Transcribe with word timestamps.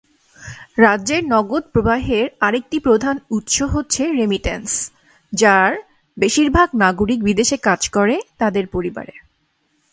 রাজ্যের 0.77 1.23
নগদ 1.23 1.63
প্রবাহের 1.73 2.27
আরেকটি 2.39 2.79
প্রধান 2.79 3.15
উৎস 3.29 3.57
হচ্ছে 3.61 4.03
রেমিটেন্স, 4.11 4.69
যার 5.33 5.71
বেশিরভাগ 6.17 6.67
নাগরিক 6.75 7.19
বিদেশে 7.23 7.57
কাজ 7.57 7.81
করে, 7.89 8.15
তাদের 8.37 8.65
পরিবারে। 8.67 9.13